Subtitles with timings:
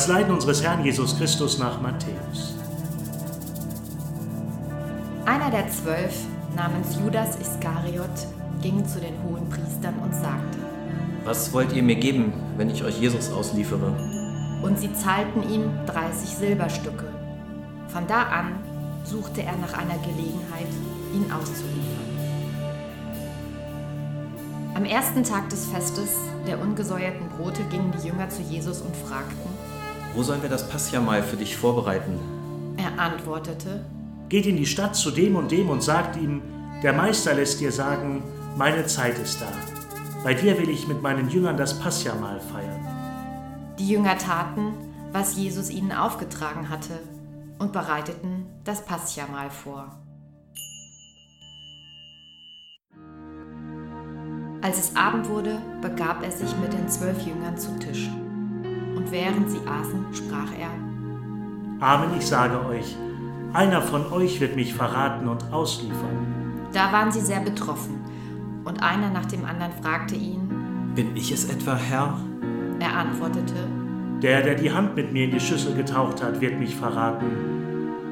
[0.00, 2.54] Das Leiden unseres Herrn Jesus Christus nach Matthäus.
[5.26, 6.14] Einer der zwölf,
[6.56, 8.08] namens Judas Iskariot,
[8.62, 10.56] ging zu den hohen Priestern und sagte,
[11.26, 13.94] Was wollt ihr mir geben, wenn ich euch Jesus ausliefere?
[14.62, 17.04] Und sie zahlten ihm 30 Silberstücke.
[17.88, 18.54] Von da an
[19.04, 20.72] suchte er nach einer Gelegenheit,
[21.12, 22.10] ihn auszuliefern.
[24.74, 26.16] Am ersten Tag des Festes
[26.46, 29.59] der ungesäuerten Brote gingen die Jünger zu Jesus und fragten,
[30.14, 32.18] Wo sollen wir das Passjamal für dich vorbereiten?
[32.76, 33.84] er antwortete,
[34.28, 36.40] Geht in die Stadt zu dem und dem und sagt ihm,
[36.84, 38.22] der Meister lässt dir sagen,
[38.56, 39.48] meine Zeit ist da.
[40.22, 43.74] Bei dir will ich mit meinen Jüngern das Passjamal feiern.
[43.78, 44.72] Die Jünger taten,
[45.12, 47.00] was Jesus ihnen aufgetragen hatte
[47.58, 49.98] und bereiteten das Passjamal vor.
[54.62, 58.08] Als es Abend wurde, begab er sich mit den zwölf Jüngern zu Tisch.
[59.00, 60.68] Und während sie aßen, sprach er,
[61.80, 62.94] Amen, ich sage euch,
[63.54, 66.68] einer von euch wird mich verraten und ausliefern.
[66.74, 67.98] Da waren sie sehr betroffen,
[68.66, 70.92] und einer nach dem anderen fragte ihn.
[70.94, 72.18] Bin ich es etwa, Herr?
[72.78, 73.54] Er antwortete,
[74.22, 77.30] Der, der die Hand mit mir in die Schüssel getaucht hat, wird mich verraten.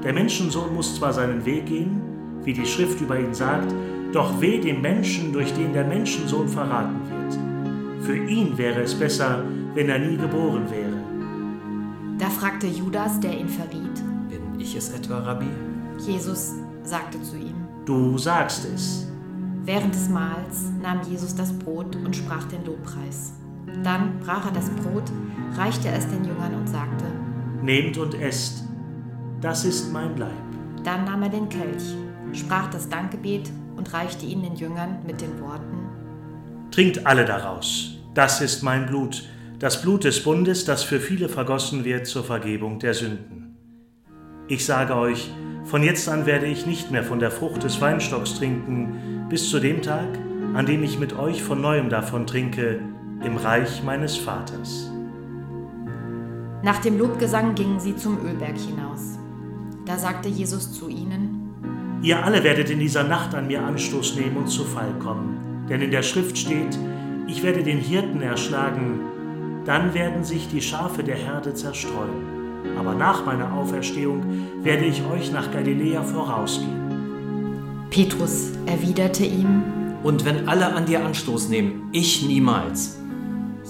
[0.02, 2.00] Der Menschensohn muss zwar seinen Weg gehen,
[2.44, 3.74] wie die Schrift über ihn sagt,
[4.14, 8.06] doch weh dem Menschen, durch den der Menschensohn verraten wird.
[8.06, 9.44] Für ihn wäre es besser,
[9.78, 12.18] wenn er nie geboren wäre.
[12.18, 14.02] Da fragte Judas, der ihn verriet.
[14.28, 15.46] Bin ich es etwa, Rabbi?
[16.00, 17.54] Jesus sagte zu ihm.
[17.86, 19.06] Du sagst es.
[19.62, 23.34] Während des Mahls nahm Jesus das Brot und sprach den Lobpreis.
[23.84, 25.04] Dann brach er das Brot,
[25.56, 27.04] reichte es den Jüngern und sagte,
[27.62, 28.64] Nehmt und esst,
[29.40, 30.32] das ist mein Leib.
[30.82, 31.94] dann nahm er den Kelch,
[32.32, 35.78] sprach das Dankgebet und reichte ihn den Jüngern mit den Worten,
[36.72, 41.84] Trinkt alle daraus, das ist mein Blut, das Blut des Bundes, das für viele vergossen
[41.84, 43.56] wird zur Vergebung der Sünden.
[44.46, 45.30] Ich sage euch,
[45.64, 49.58] von jetzt an werde ich nicht mehr von der Frucht des Weinstocks trinken, bis zu
[49.58, 50.06] dem Tag,
[50.54, 52.80] an dem ich mit euch von neuem davon trinke,
[53.24, 54.92] im Reich meines Vaters.
[56.62, 59.18] Nach dem Lobgesang gingen sie zum Ölberg hinaus.
[59.84, 61.34] Da sagte Jesus zu ihnen,
[62.00, 65.66] Ihr alle werdet in dieser Nacht an mir Anstoß nehmen und zu Fall kommen.
[65.68, 66.78] Denn in der Schrift steht,
[67.26, 69.00] ich werde den Hirten erschlagen,
[69.68, 72.64] dann werden sich die Schafe der Herde zerstreuen.
[72.78, 74.22] Aber nach meiner Auferstehung
[74.62, 77.86] werde ich euch nach Galiläa vorausgehen.
[77.90, 79.62] Petrus erwiderte ihm,
[80.02, 82.98] Und wenn alle an dir Anstoß nehmen, ich niemals.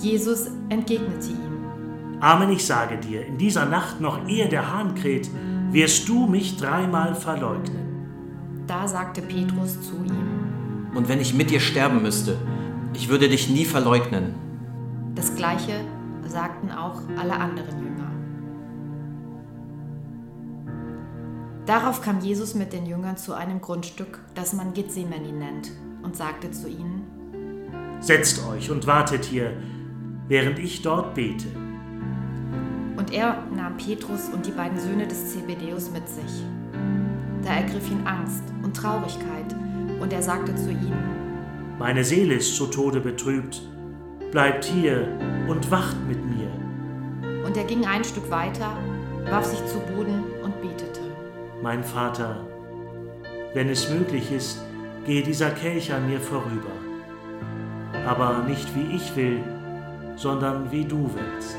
[0.01, 5.29] Jesus entgegnete ihm, Amen, ich sage dir, in dieser Nacht noch ehe der Hahn kräht,
[5.73, 7.87] wirst du mich dreimal verleugnen.
[8.69, 12.37] da sagte Petrus zu ihm, Und wenn ich mit dir sterben müsste,
[12.95, 14.48] ich würde dich nie verleugnen.
[15.15, 15.85] Das gleiche
[16.27, 18.11] sagten auch alle anderen Jünger.
[21.67, 25.71] Darauf kam Jesus mit den Jüngern zu einem Grundstück, das man Gethsemane nennt,
[26.03, 27.05] und sagte zu ihnen,
[28.01, 29.53] Setzt euch und wartet hier,
[30.29, 31.49] während ich dort bete.
[32.97, 36.45] Und er nahm Petrus und die beiden Söhne des Zebedeus mit sich.
[37.45, 39.55] Da ergriff ihn Angst und Traurigkeit,
[40.01, 43.61] und er sagte zu ihnen, Meine Seele ist zu Tode betrübt.
[44.31, 45.09] Bleibt hier
[45.49, 46.49] und wacht mit mir.
[47.47, 48.77] und er ging ein Stück weiter,
[49.31, 51.01] warf sich zu Boden und betete.
[51.63, 52.47] Mein Vater,
[53.55, 54.61] wenn es möglich ist,
[55.07, 56.71] gehe dieser Kelch an mir vorüber.
[58.07, 59.43] Aber nicht wie ich will,
[60.17, 61.57] sondern wie du willst.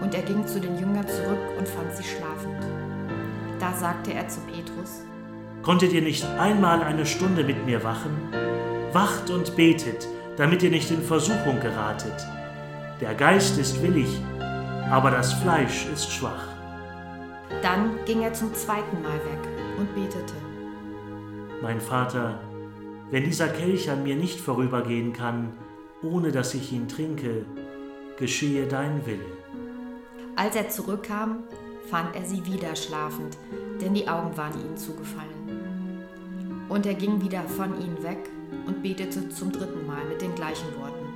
[0.00, 2.66] Und er ging zu den Jüngern zurück und fand sie schlafend.
[3.60, 5.02] Da sagte er zu Petrus,
[5.62, 8.10] Konntet ihr nicht einmal eine Stunde mit mir wachen?
[8.92, 10.06] Wacht und betet,
[10.36, 12.26] damit ihr nicht in Versuchung geratet.
[13.00, 14.08] Der Geist ist willig,
[14.90, 16.48] aber das Fleisch ist schwach.
[17.62, 19.48] Dann ging er zum zweiten Mal weg
[19.78, 20.34] und betete.
[21.62, 22.38] Mein Vater,
[23.10, 25.52] wenn dieser Kelch an mir nicht vorübergehen kann,
[26.02, 27.46] ohne dass ich ihn trinke,
[28.18, 29.24] geschehe dein Wille.
[30.36, 31.44] Als er zurückkam,
[31.90, 33.36] fand er sie wieder schlafend,
[33.80, 36.04] denn die Augen waren ihnen zugefallen.
[36.68, 38.30] Und er ging wieder von ihnen weg
[38.66, 41.06] und betete zum dritten Mal mit den gleichen Worten.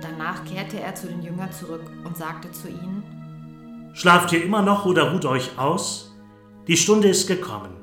[0.00, 3.02] Danach kehrte er zu den Jüngern zurück und sagte zu ihnen,
[3.94, 6.16] Schlaft ihr immer noch oder ruht euch aus?
[6.66, 7.76] Die Stunde ist gekommen.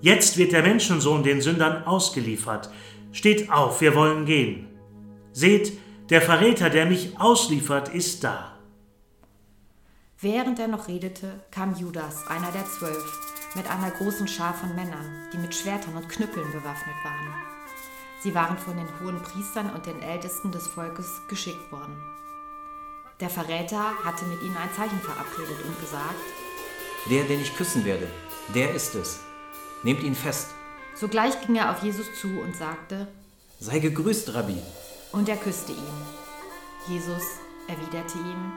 [0.00, 2.70] Jetzt wird der Menschensohn den Sündern ausgeliefert.
[3.12, 4.68] Steht auf, wir wollen gehen.
[5.32, 5.78] Seht,
[6.10, 8.52] der Verräter, der mich ausliefert, ist da.
[10.20, 15.28] Während er noch redete, kam Judas, einer der zwölf, mit einer großen Schar von Männern,
[15.32, 17.55] die mit Schwertern und Knüppeln bewaffnet waren.
[18.22, 21.96] Sie waren von den hohen Priestern und den Ältesten des Volkes geschickt worden.
[23.20, 26.14] Der Verräter hatte mit ihnen ein Zeichen verabredet und gesagt,
[27.08, 28.08] Der, den ich küssen werde,
[28.54, 29.20] der ist es.
[29.82, 30.48] Nehmt ihn fest.
[30.94, 33.06] Sogleich ging er auf Jesus zu und sagte,
[33.60, 34.60] Sei gegrüßt, Rabbi.
[35.12, 36.02] und er küsste ihn.
[36.88, 37.22] Jesus
[37.68, 38.52] erwiderte ihm,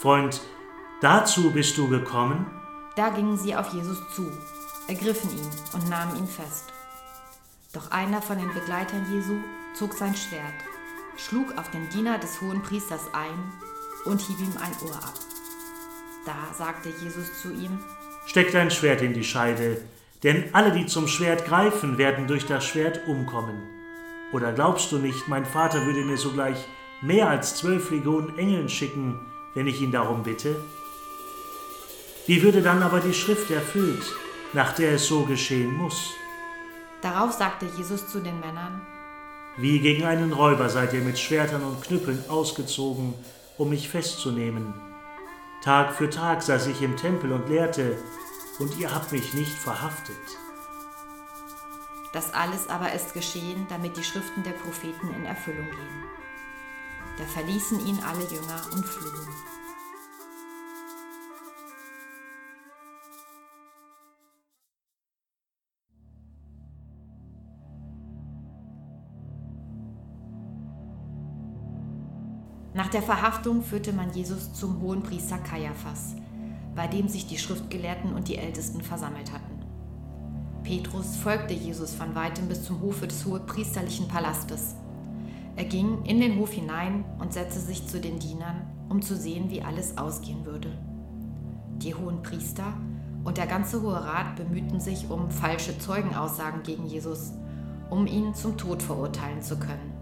[0.00, 0.40] Freund,
[1.00, 2.46] dazu bist du gekommen?
[2.96, 4.30] Da gingen sie auf Jesus zu,
[4.88, 6.72] ergriffen ihn und nahmen ihn fest.
[7.72, 9.36] Doch einer von den Begleitern Jesu
[9.74, 10.42] zog sein Schwert,
[11.16, 13.52] schlug auf den Diener des hohen Priesters ein
[14.04, 15.14] und hieb ihm ein Ohr ab.
[16.26, 17.78] Da sagte Jesus zu ihm,
[18.26, 19.80] Steck dein Schwert in die Scheide,
[20.24, 23.62] denn alle, die zum Schwert greifen, werden durch das Schwert umkommen.
[24.32, 26.66] Oder glaubst du nicht, mein Vater würde mir sogleich
[27.02, 29.18] mehr als zwölf Legionen Engeln schicken,
[29.54, 30.56] wenn ich ihn darum bitte?
[32.26, 34.04] Wie würde dann aber die Schrift erfüllt,
[34.52, 36.14] nach der es so geschehen muss?
[37.02, 38.82] Darauf sagte Jesus zu den Männern,
[39.56, 43.14] Wie gegen einen Räuber seid ihr mit Schwertern und Knüppeln ausgezogen,
[43.56, 44.74] um mich festzunehmen.
[45.62, 47.98] Tag für Tag saß ich im Tempel und lehrte,
[48.58, 50.16] und ihr habt mich nicht verhaftet.
[52.12, 56.04] das alles aber ist geschehen, damit die Schriften der Propheten in Erfüllung gehen.
[57.16, 59.28] Da verließen ihn alle Jünger und flohen.
[72.80, 76.16] Nach der Verhaftung führte man Jesus zum hohen Priester Kaiaphas,
[76.74, 79.60] bei dem sich die Schriftgelehrten und die Ältesten versammelt hatten.
[80.62, 84.76] Petrus folgte Jesus von weitem bis zum Hofe des hohepriesterlichen Palastes.
[85.56, 89.50] Er ging in den Hof hinein und setzte sich zu den Dienern, um zu sehen,
[89.50, 90.72] wie alles ausgehen würde.
[91.82, 92.72] Die hohen Priester
[93.24, 97.34] und der ganze Hohe Rat bemühten sich um falsche Zeugenaussagen gegen Jesus,
[97.90, 99.99] um ihn zum Tod verurteilen zu können.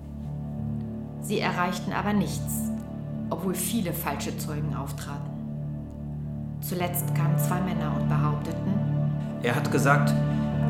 [1.29, 2.71] Sie erreichten aber nichts,
[3.29, 5.29] obwohl viele falsche Zeugen auftraten.
[6.63, 8.73] Zuletzt kamen zwei Männer und behaupteten,
[9.43, 10.15] Er hat gesagt,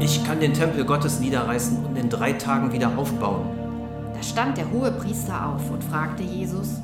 [0.01, 3.47] ich kann den Tempel Gottes niederreißen und in drei Tagen wieder aufbauen.
[4.13, 6.81] da stand der hohe Priester auf und fragte Jesus.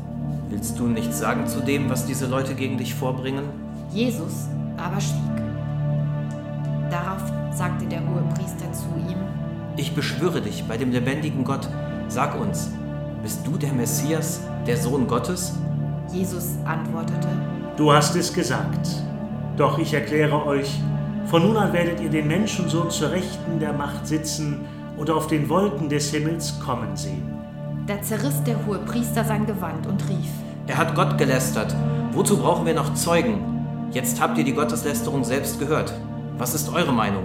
[0.51, 3.43] Willst du nichts sagen zu dem, was diese Leute gegen dich vorbringen?
[3.91, 5.43] Jesus aber schwieg.
[6.93, 9.19] Darauf sagte der hohe Priester zu ihm,
[9.77, 11.69] Ich beschwöre dich bei dem lebendigen Gott,
[12.07, 12.71] sag uns,
[13.25, 15.55] bist du der Messias, der Sohn Gottes?
[16.13, 17.27] Jesus antwortete,
[17.77, 18.89] Du hast es gesagt.
[19.57, 20.81] Doch ich erkläre euch,
[21.27, 24.61] von nun an werdet ihr den Menschensohn zur Rechten der Macht sitzen
[24.97, 27.23] und auf den Wolken des Himmels kommen sehen.
[27.87, 30.29] da zerriss der hohe Priester sein Gewand und rief,
[30.67, 31.75] Er hat Gott gelästert.
[32.13, 33.39] Wozu brauchen wir noch Zeugen?
[33.91, 35.93] Jetzt habt ihr die Gotteslästerung selbst gehört.
[36.39, 37.25] Was ist eure Meinung?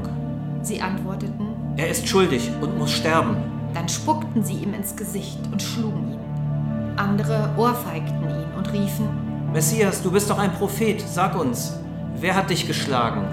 [0.62, 3.38] sie antworteten, Er ist schuldig und muss sterben.
[3.74, 6.96] Dann spuckten sie ihm ins Gesicht und schlugen ihn.
[6.98, 9.08] Andere ohrfeigten ihn und riefen,
[9.54, 11.80] Messias, du bist doch ein Prophet, sag uns,
[12.16, 13.26] wer hat dich geschlagen?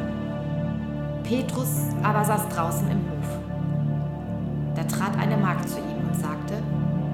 [1.24, 1.68] Petrus
[2.02, 3.38] aber saß draußen im Hof.
[4.74, 6.54] Da trat eine Magd zu ihm und sagte,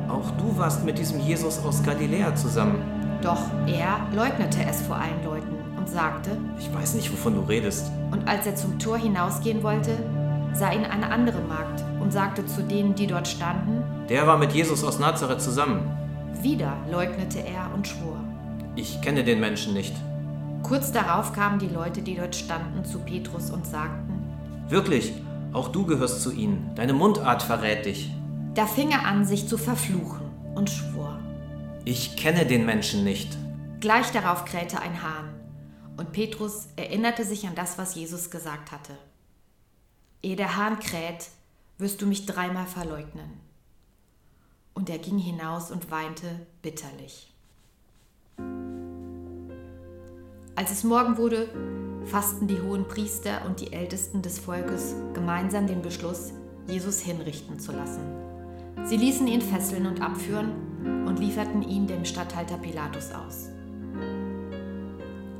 [0.08, 2.80] Auch du warst mit diesem Jesus aus Galiläa zusammen.
[3.22, 7.90] doch er leugnete es vor allen Leuten und sagte, Ich weiß nicht, wovon du redest.
[8.12, 9.98] Und als er zum Tor hinausgehen wollte,
[10.52, 14.52] sah ihn eine andere Magd und sagte zu denen, die dort standen, Der war mit
[14.52, 15.80] Jesus aus Nazareth zusammen.
[16.42, 18.18] wieder leugnete er und schwor.
[18.76, 19.94] Ich kenne den Menschen nicht.
[20.62, 24.22] Kurz darauf kamen die Leute, die dort standen, zu Petrus und sagten,
[24.68, 25.12] Wirklich,
[25.52, 26.70] auch du gehörst zu ihnen.
[26.74, 28.10] Deine Mundart verrät dich.
[28.54, 31.18] da fing er an, sich zu verfluchen und schwor.
[31.84, 33.36] Ich kenne den Menschen nicht.
[33.80, 35.28] Gleich darauf krähte ein Hahn,
[35.96, 38.92] und Petrus erinnerte sich an das, was Jesus gesagt hatte.
[40.22, 41.28] Ehe der Hahn kräht,
[41.82, 43.28] wirst du mich dreimal verleugnen.
[44.72, 47.30] Und er ging hinaus und weinte bitterlich.
[50.54, 51.48] Als es Morgen wurde,
[52.06, 56.32] fassten die hohen Priester und die Ältesten des Volkes gemeinsam den Beschluss,
[56.68, 58.02] Jesus hinrichten zu lassen.
[58.84, 63.48] Sie ließen ihn fesseln und abführen und lieferten ihn dem Statthalter Pilatus aus.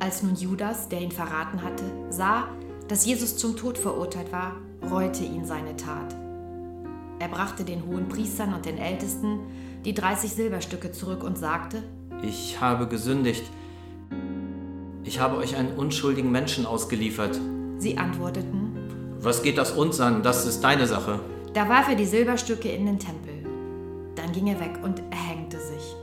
[0.00, 2.49] Als nun Judas, der ihn verraten hatte, sah,
[2.88, 4.56] dass Jesus zum Tod verurteilt war,
[4.90, 6.22] reute ihn seine Tat.
[7.23, 9.38] Er brachte den hohen Priestern und den Ältesten
[9.85, 11.85] die 30 Silberstücke zurück und sagte,
[12.21, 13.45] Ich habe gesündigt.
[15.05, 17.38] Ich habe euch einen unschuldigen Menschen ausgeliefert.
[17.79, 18.73] sie antworteten,
[19.21, 20.25] Was geht das uns an?
[20.25, 21.21] Das ist deine Sache.
[21.55, 23.47] da warf er die Silberstücke in den Tempel.
[24.17, 25.95] Dann ging er weg und erhängte sich.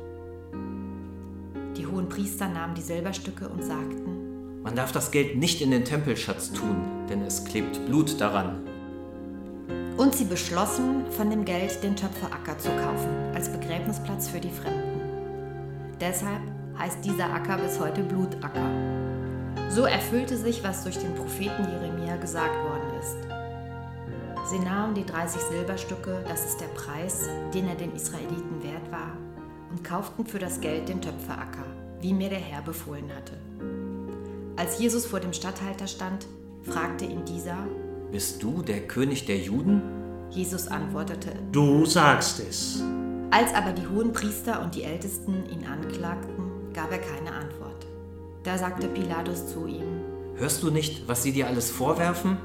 [1.75, 5.83] Die hohen Priester nahmen die Silberstücke und sagten, Man darf das Geld nicht in den
[5.83, 6.77] Tempelschatz tun,
[7.09, 8.68] denn es klebt Blut daran.
[9.99, 15.01] Und sie beschlossen, von dem Geld den Töpferacker zu kaufen, als Begräbnisplatz für die Fremden.
[15.99, 16.39] Deshalb
[16.77, 18.71] heißt dieser Acker bis heute Blutacker.
[19.67, 24.49] So erfüllte sich, was durch den Propheten Jeremia gesagt worden ist.
[24.49, 29.17] Sie nahmen die 30 Silberstücke, das ist der Preis, den er den Israeliten wert war,
[29.69, 31.65] und kauften für das Geld den Töpferacker,
[31.99, 33.33] wie mir der Herr befohlen hatte.
[34.55, 36.25] Als Jesus vor dem Statthalter stand,
[36.63, 37.67] fragte ihn dieser,
[38.11, 39.81] Bist du der König der Juden?
[40.31, 42.83] Jesus antwortete, Du sagst es.
[43.31, 47.85] Als aber die hohen Priester und die Ältesten ihn anklagten, gab er keine Antwort.
[48.43, 50.01] Da sagte Pilatus zu ihm,
[50.35, 52.37] Hörst du nicht, was sie dir alles vorwerfen?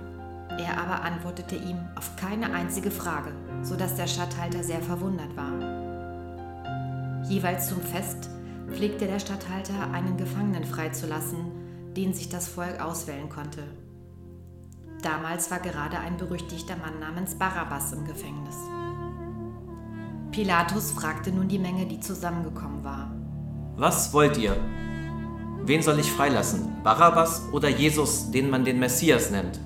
[0.59, 5.52] er aber antwortete ihm auf keine einzige Frage, so dass der Statthalter sehr verwundert war.
[7.28, 8.28] Jeweils zum Fest
[8.71, 11.38] pflegte der Statthalter, einen Gefangenen freizulassen,
[11.97, 13.62] den sich das Volk auswählen konnte.
[15.04, 18.56] Damals war gerade ein berüchtigter Mann namens Barabbas im Gefängnis.
[20.30, 23.14] Pilatus fragte nun die Menge, die zusammengekommen war.
[23.76, 24.56] Was wollt ihr?
[25.62, 26.82] Wen soll ich freilassen?
[26.82, 29.61] Barabbas oder Jesus, den man den Messias nennt?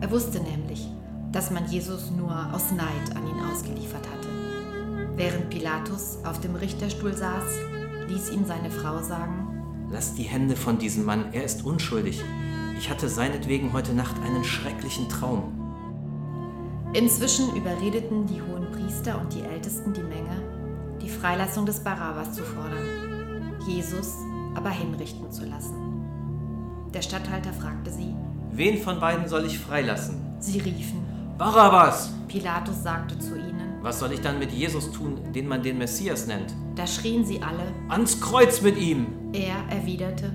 [0.00, 0.88] Er wusste nämlich,
[1.30, 4.28] dass man Jesus nur aus Neid an ihn ausgeliefert hatte.
[5.14, 7.44] Während Pilatus auf dem Richterstuhl saß,
[8.08, 9.50] ließ ihm seine Frau sagen,
[9.90, 12.24] Lass die Hände von diesem Mann, er ist unschuldig.
[12.78, 15.52] Ich hatte seinetwegen heute Nacht einen schrecklichen Traum.
[16.92, 20.42] Inzwischen überredeten die hohen Priester und die Ältesten die Menge,
[21.00, 24.14] die Freilassung des Barabbas zu fordern, Jesus
[24.54, 25.74] aber hinrichten zu lassen.
[26.92, 28.14] Der Statthalter fragte sie,
[28.52, 30.20] Wen von beiden soll ich freilassen?
[30.38, 31.02] sie riefen,
[31.38, 32.12] Barabbas!
[32.28, 36.26] Pilatus sagte zu ihnen, Was soll ich dann mit Jesus tun, den man den Messias
[36.26, 36.54] nennt?
[36.76, 39.06] da schrien sie alle, Ans Kreuz mit ihm!
[39.32, 40.30] er erwiderte,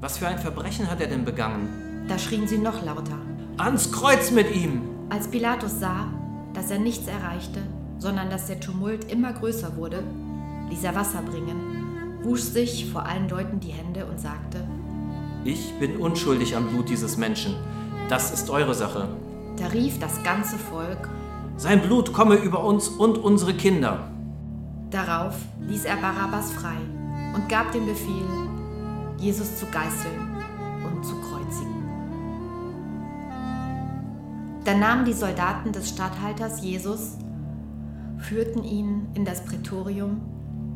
[0.00, 1.68] Was für ein Verbrechen hat er denn begangen?
[2.08, 3.18] da schrien sie noch lauter.
[3.58, 4.80] Ans Kreuz mit ihm!
[5.10, 6.08] Als Pilatus sah,
[6.54, 7.60] dass er nichts erreichte,
[7.98, 10.02] sondern dass der Tumult immer größer wurde,
[10.70, 14.66] ließ er Wasser bringen, wusch sich vor allen Leuten die Hände und sagte,
[15.44, 17.54] Ich bin unschuldig am Blut dieses Menschen.
[18.08, 19.06] Das ist eure Sache.
[19.56, 21.08] da rief das ganze Volk,
[21.58, 24.10] Sein Blut komme über uns und unsere Kinder.
[24.90, 26.78] darauf ließ er Barabbas frei
[27.36, 28.24] und gab den Befehl,
[29.20, 30.34] Jesus zu geißeln
[30.82, 31.84] und zu kreuzigen.
[34.64, 37.18] Dann nahmen die Soldaten des Statthalters Jesus,
[38.16, 40.22] führten ihn in das Prätorium,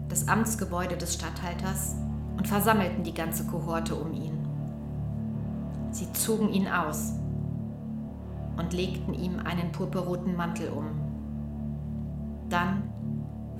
[0.09, 1.97] das Amtsgebäude des Statthalters,
[2.37, 4.47] und versammelten die ganze Kohorte um ihn.
[5.91, 7.13] Sie zogen ihn aus
[8.59, 10.87] und legten ihm einen purpurroten Mantel um.
[12.51, 12.83] Dann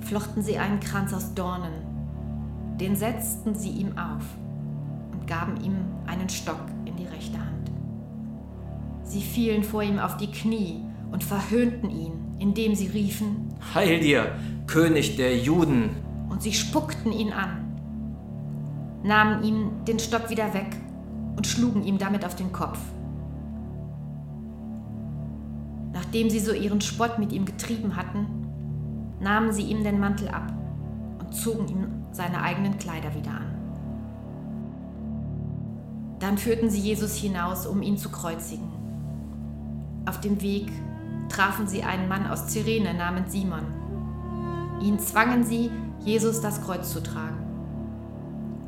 [0.01, 4.23] flochten sie einen Kranz aus Dornen, den setzten sie ihm auf
[5.25, 7.71] und gaben ihm einen Stock in die rechte Hand.
[9.03, 14.35] Sie fielen vor ihm auf die Knie und verhöhnten ihn, indem sie riefen, Heil dir,
[14.67, 15.89] König der Juden!
[16.29, 17.79] und sie spuckten ihn an,
[19.03, 20.75] nahmen ihm den Stock wieder weg
[21.37, 22.79] und schlugen ihm damit auf den Kopf.
[25.93, 28.27] Nachdem sie so ihren Spott mit ihm getrieben hatten,
[29.21, 30.51] nahmen sie ihm den Mantel ab
[31.19, 33.54] und zogen ihm seine eigenen Kleider wieder an.
[36.19, 38.71] Dann führten sie Jesus hinaus, um ihn zu kreuzigen.
[40.05, 40.71] Auf dem Weg
[41.29, 43.65] trafen sie einen Mann aus Cyrene namens Simon.
[44.81, 47.45] Ihn zwangen sie, Jesus das Kreuz zu tragen.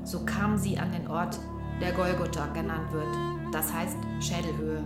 [0.04, 1.38] So kamen sie an den Ort,
[1.82, 4.84] der Golgotha genannt wird, das heißt Schädelhöhe.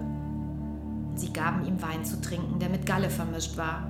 [1.15, 3.88] Sie gaben ihm Wein zu trinken, der mit Galle vermischt war.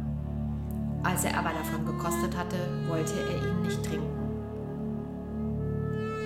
[1.03, 4.21] Als er aber davon gekostet hatte, wollte er ihn nicht trinken.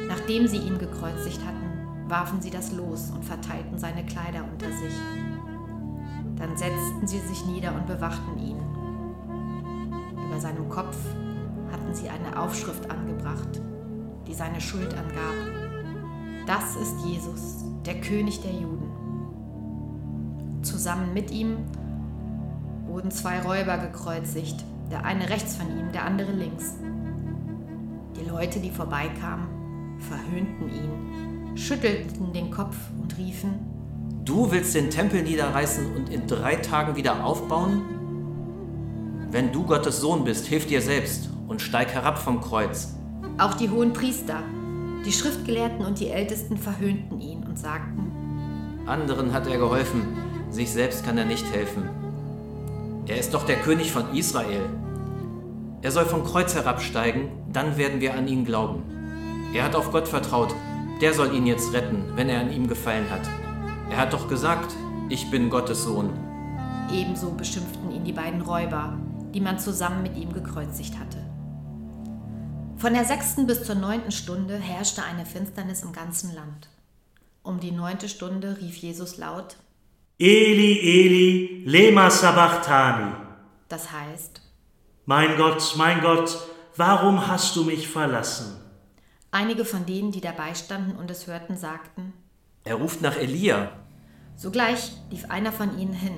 [0.07, 1.64] Nachdem sie ihn gekreuzigt hatten,
[2.07, 4.93] warfen sie das Los und verteilten seine Kleider unter sich.
[6.37, 8.57] Dann setzten sie sich nieder und bewachten ihn.
[10.27, 10.97] Über seinem Kopf
[11.71, 13.61] hatten sie eine Aufschrift angebracht,
[14.27, 15.35] die seine Schuld angab.
[16.45, 18.91] Das ist Jesus, der König der Juden.
[20.61, 21.57] Zusammen mit ihm
[22.85, 26.75] wurden zwei Räuber gekreuzigt, der eine rechts von ihm, der andere links.
[28.15, 29.47] Die Leute, die vorbeikamen,
[29.99, 33.59] verhöhnten ihn, schüttelten den Kopf und riefen,
[34.25, 37.83] Du willst den Tempel niederreißen und in drei Tagen wieder aufbauen?
[39.29, 42.95] Wenn du Gottes Sohn bist, hilf dir selbst und steig herab vom Kreuz.
[43.37, 44.39] auch die hohen Priester,
[45.05, 48.11] die Schriftgelehrten und die Ältesten verhöhnten ihn und sagten,
[48.87, 50.01] Anderen hat er geholfen,
[50.49, 51.83] sich selbst kann er nicht helfen.
[53.07, 54.61] Er ist doch der König von Israel.
[55.83, 58.81] Er soll vom Kreuz herabsteigen, dann werden wir an ihn glauben.
[59.53, 60.55] Er hat auf Gott vertraut,
[61.01, 63.27] der soll ihn jetzt retten, wenn er an ihm gefallen hat.
[63.89, 64.73] Er hat doch gesagt,
[65.09, 66.09] ich bin Gottes Sohn.
[66.91, 68.97] Ebenso beschimpften ihn die beiden Räuber,
[69.33, 71.17] die man zusammen mit ihm gekreuzigt hatte.
[72.77, 76.69] Von der sechsten bis zur neunten Stunde herrschte eine Finsternis im ganzen Land.
[77.43, 79.55] Um die neunte Stunde rief Jesus laut,
[80.17, 83.13] Eli, Eli, lema sabachthani.
[83.67, 84.41] Das heißt,
[85.05, 86.37] Mein Gott, mein Gott,
[86.77, 88.64] warum hast du mich verlassen?
[89.35, 92.13] Einige von denen, die dabei standen und es hörten, sagten,
[92.63, 93.69] Er ruft nach Elia.
[94.37, 96.15] Sogleich lief einer von ihnen hin,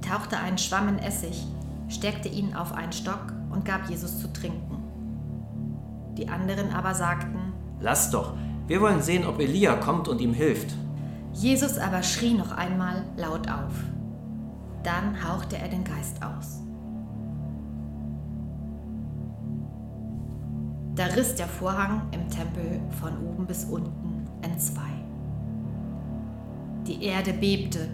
[0.00, 1.44] tauchte einen Schwamm in Essig,
[1.88, 4.82] steckte ihn auf einen Stock und gab Jesus zu trinken.
[6.16, 8.34] Die anderen aber sagten, Lass doch,
[8.66, 10.74] wir wollen sehen, ob Elia kommt und ihm hilft.
[11.34, 13.74] Jesus aber schrie noch einmal laut auf.
[14.82, 16.62] Dann hauchte er den Geist aus.
[20.96, 24.90] Da riss der Vorhang im Tempel von oben bis unten entzwei.
[26.86, 27.88] Die Erde bebte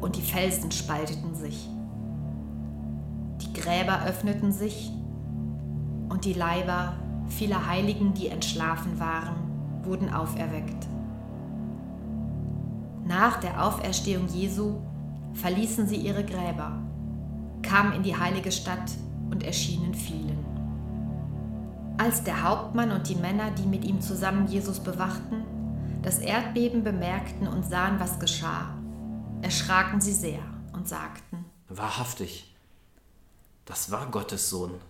[0.00, 1.68] und die Felsen spalteten sich.
[3.40, 4.92] Die Gräber öffneten sich
[6.08, 6.92] und die Leiber
[7.26, 9.34] vieler Heiligen, die entschlafen waren,
[9.82, 10.86] wurden auferweckt.
[13.04, 14.76] Nach der Auferstehung Jesu
[15.32, 16.78] verließen sie ihre Gräber,
[17.62, 18.92] kamen in die heilige Stadt
[19.30, 20.49] und erschienen vielen.
[22.00, 25.44] Als der Hauptmann und die Männer, die mit ihm zusammen Jesus bewachten,
[26.00, 28.74] das Erdbeben bemerkten und sahen, was geschah,
[29.42, 30.40] erschraken sie sehr
[30.72, 32.56] und sagten, Wahrhaftig,
[33.66, 34.80] das war Gottes Sohn.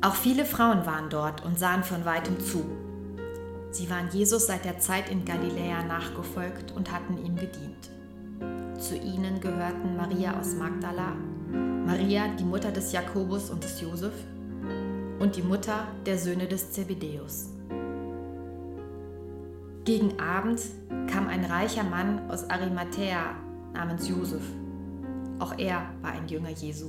[0.00, 2.64] Auch viele Frauen waren dort und sahen von weitem zu.
[3.72, 7.90] Sie waren Jesus seit der Zeit in Galiläa nachgefolgt und hatten ihm gedient.
[8.80, 11.16] Zu ihnen gehörten Maria aus Magdala,
[11.52, 14.14] Maria, die Mutter des Jakobus und des Josef,
[15.18, 17.50] und die Mutter der Söhne des Zebedäus.
[19.84, 20.60] Gegen Abend
[21.10, 23.34] kam ein reicher Mann aus Arimathäa
[23.72, 24.42] namens Josef.
[25.38, 26.86] Auch er war ein Jünger Jesu.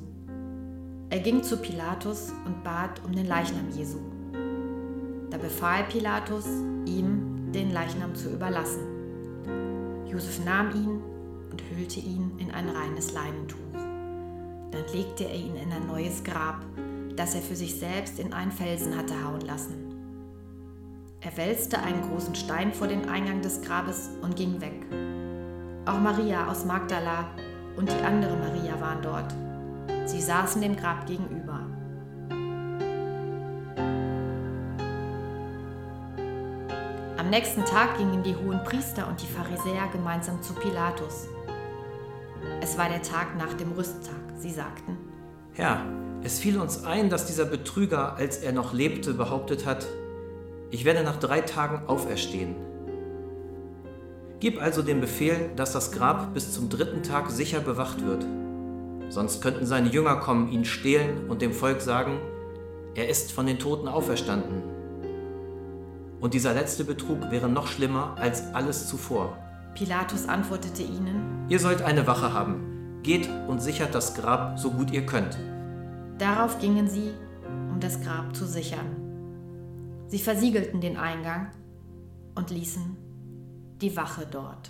[1.10, 3.97] Er ging zu Pilatus und bat um den Leichnam Jesu.
[5.30, 6.45] Da befahl Pilatus,
[6.86, 8.82] ihm den Leichnam zu überlassen.
[10.06, 11.02] Josef nahm ihn
[11.52, 13.58] und hüllte ihn in ein reines Leinentuch.
[14.72, 16.66] Dann legte er ihn in ein neues Grab,
[17.16, 19.92] das er für sich selbst in einen Felsen hatte hauen lassen.
[21.20, 24.88] Er wälzte einen großen Stein vor den Eingang des Grabes und ging weg.
[25.86, 27.30] Auch Maria aus Magdala
[27.78, 29.34] und die andere Maria waren dort.
[30.10, 31.60] Sie saßen dem Grab gegenüber.
[37.18, 41.28] Am nächsten Tag gingen die hohen Priester und die Pharisäer gemeinsam zu Pilatus.
[42.62, 44.21] Es war der Tag nach dem Rüsttag.
[44.41, 44.97] Sie sagten,
[45.54, 45.86] Herr,
[46.23, 49.86] es fiel uns ein, dass dieser Betrüger, als er noch lebte, behauptet hat,
[50.71, 52.56] ich werde nach drei Tagen auferstehen.
[54.39, 58.25] Gib also den Befehl, dass das Grab bis zum dritten Tag sicher bewacht wird.
[59.10, 62.17] Sonst könnten seine Jünger kommen, ihn stehlen und dem Volk sagen,
[62.95, 64.63] er ist von den Toten auferstanden.
[66.19, 69.38] Und dieser letzte Betrug wäre noch schlimmer als alles zuvor.
[69.75, 72.71] Pilatus antwortete ihnen, Ihr sollt eine Wache haben.
[73.04, 75.38] Geht und sichert das Grab so gut ihr könnt.
[76.18, 77.12] Darauf gingen sie,
[77.72, 80.06] um das Grab zu sichern.
[80.08, 81.52] Sie versiegelten den Eingang
[82.36, 82.98] und ließen
[83.82, 84.70] die Wache dort.